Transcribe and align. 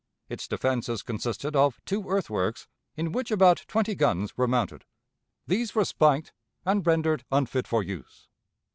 Its 0.29 0.47
defenses 0.47 1.03
consisted 1.03 1.55
of 1.55 1.79
two 1.85 2.09
earthworks, 2.09 2.67
in 2.97 3.11
which 3.11 3.29
about 3.29 3.63
twenty 3.67 3.93
guns 3.93 4.35
were 4.35 4.47
mounted. 4.47 4.83
These 5.45 5.75
were 5.75 5.85
spiked 5.85 6.33
and 6.65 6.83
rendered 6.87 7.23
unfit 7.31 7.67
for 7.67 7.83
use. 7.83 8.27